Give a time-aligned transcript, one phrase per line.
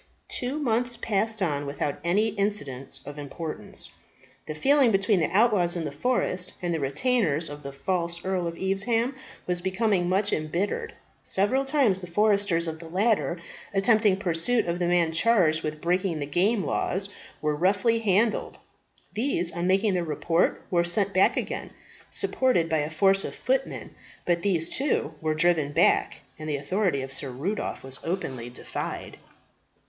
[0.29, 3.91] Two months passed on without any incident of importance.
[4.47, 8.47] The feeling between the outlaws in the forest and the retainers of the false Earl
[8.47, 9.13] of Evesham
[9.45, 10.95] was becoming much embittered.
[11.23, 13.39] Several times the foresters of the latter,
[13.75, 17.09] attempting pursuit of men charged with breaking the game laws,
[17.39, 18.57] were roughly handled.
[19.13, 21.69] These on making their report were sent back again,
[22.09, 23.93] supported by a force of footmen;
[24.25, 29.17] but these, too, were driven back, and the authority of Sir Rudolph was openly defied.